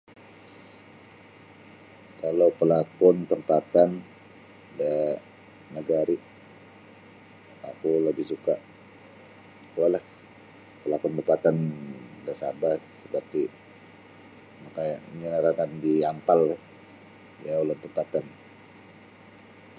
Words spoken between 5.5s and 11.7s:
nagari' oku labih suka' kuolah palakon tampatan